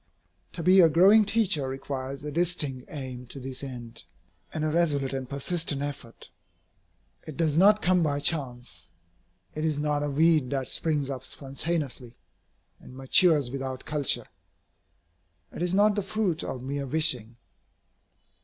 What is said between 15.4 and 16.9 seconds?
It is not the fruit of mere